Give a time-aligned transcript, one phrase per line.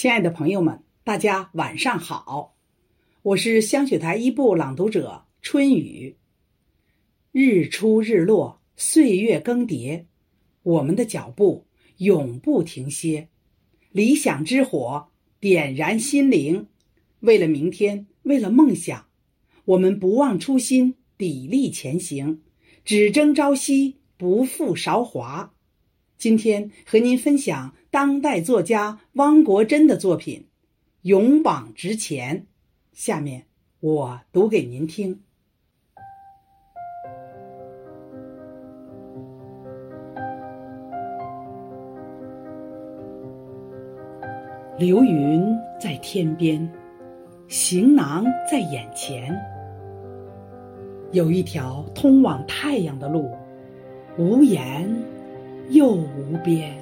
[0.00, 2.56] 亲爱的朋友们，大家晚上好，
[3.20, 6.16] 我是香雪台一部朗读者春雨。
[7.32, 10.06] 日出日落，岁月更迭，
[10.62, 11.66] 我们的脚步
[11.98, 13.28] 永不停歇。
[13.92, 15.08] 理想之火
[15.38, 16.68] 点燃心灵，
[17.18, 19.04] 为了明天，为了梦想，
[19.66, 22.40] 我们不忘初心，砥砺前行，
[22.86, 25.52] 只争朝夕，不负韶华。
[26.16, 30.42] 今天和您分享当代作家汪国真的作品
[31.02, 32.38] 《勇往直前》，
[32.92, 33.46] 下面
[33.80, 35.20] 我读给您听。
[44.78, 45.44] 流云
[45.80, 46.72] 在天边，
[47.48, 49.36] 行囊在眼前，
[51.10, 53.36] 有一条通往太阳的路，
[54.16, 54.88] 无言。
[55.68, 56.79] 又无边，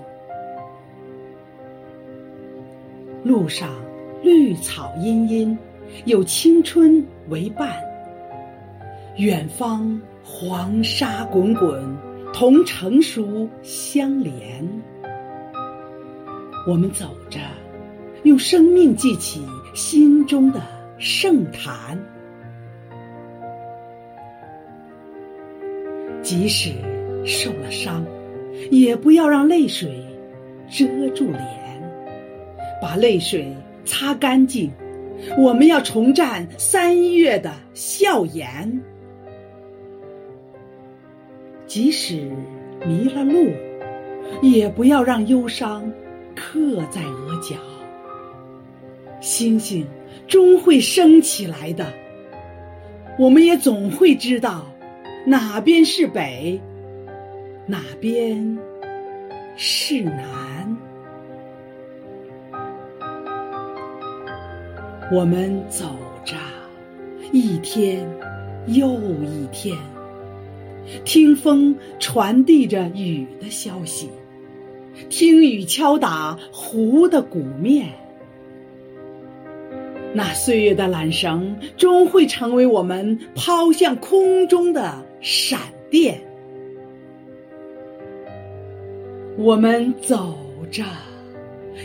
[3.29, 3.69] 路上
[4.23, 5.59] 绿草茵茵，
[6.07, 7.77] 有青春为伴。
[9.19, 11.79] 远方黄沙滚滚，
[12.33, 14.67] 同成熟相连。
[16.67, 17.39] 我们走着，
[18.23, 19.43] 用生命记起
[19.75, 20.63] 心中的
[20.97, 22.03] 圣坛。
[26.23, 26.73] 即使
[27.27, 28.03] 受了伤。
[28.73, 30.05] 也不要让泪水
[30.69, 31.58] 遮住脸，
[32.81, 33.53] 把泪水
[33.85, 34.71] 擦干净。
[35.37, 38.81] 我们要重绽三月的笑颜。
[41.67, 42.31] 即使
[42.87, 43.51] 迷了路，
[44.41, 45.93] 也不要让忧伤
[46.37, 47.57] 刻在额角。
[49.21, 49.85] 星星
[50.29, 51.93] 终会升起来的，
[53.19, 54.65] 我们也总会知道
[55.27, 56.61] 哪边是北。
[57.67, 58.59] 哪边
[59.57, 60.48] 是南？
[65.11, 65.87] 我们走
[66.23, 66.37] 着，
[67.33, 68.07] 一天
[68.67, 68.93] 又
[69.23, 69.75] 一天，
[71.03, 74.11] 听风传递着雨的消息，
[75.09, 77.89] 听雨敲打湖的鼓面。
[80.13, 86.21] 那岁月的缆绳，终会成为我们抛向空中的闪电。
[89.39, 90.37] 我们走
[90.71, 90.85] 着，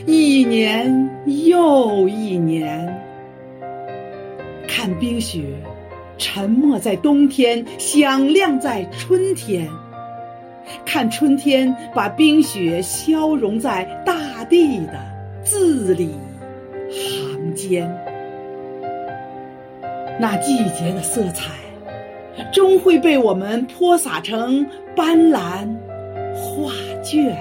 [0.06, 1.10] 一年
[1.48, 3.02] 又一年，
[4.76, 5.44] 看冰雪
[6.18, 9.68] 沉默在冬天，响亮在春天；
[10.84, 15.00] 看春天把冰雪消融在大地的
[15.44, 16.10] 字里
[16.90, 17.88] 行间。
[20.20, 21.52] 那季节的色彩，
[22.52, 25.68] 终会被我们泼洒成斑斓。
[26.34, 26.72] 画
[27.04, 27.38] 卷，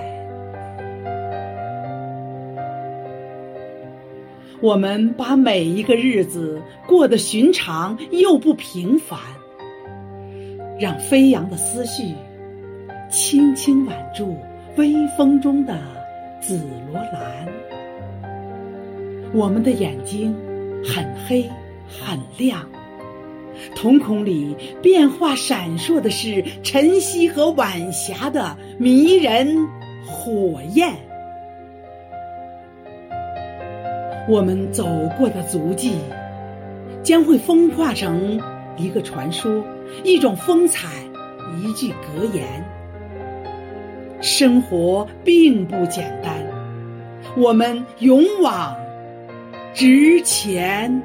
[4.62, 9.18] 我们把每一个日子过得寻常又不平凡，
[10.78, 12.14] 让飞扬的思绪
[13.10, 14.36] 轻轻挽住
[14.76, 15.76] 微风中的
[16.40, 16.60] 紫
[16.92, 17.48] 罗兰。
[19.34, 20.32] 我们的眼睛
[20.84, 21.44] 很黑
[21.88, 22.64] 很亮。
[23.74, 29.66] 瞳孔里变化闪烁的是晨曦和晚霞的迷人
[30.06, 30.94] 火焰。
[34.28, 34.86] 我们走
[35.18, 35.96] 过的足迹，
[37.02, 38.40] 将会风化成
[38.76, 39.64] 一个传说，
[40.04, 40.88] 一种风采，
[41.60, 42.44] 一句格言。
[44.20, 46.32] 生活并不简单，
[47.36, 48.76] 我们勇往
[49.74, 51.02] 直前。